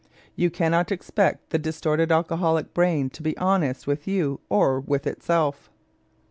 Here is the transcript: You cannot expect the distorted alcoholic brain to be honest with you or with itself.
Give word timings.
You 0.35 0.49
cannot 0.49 0.91
expect 0.91 1.51
the 1.51 1.59
distorted 1.59 2.11
alcoholic 2.11 2.73
brain 2.73 3.11
to 3.11 3.21
be 3.21 3.37
honest 3.37 3.85
with 3.85 4.07
you 4.07 4.39
or 4.49 4.79
with 4.79 5.05
itself. 5.05 5.69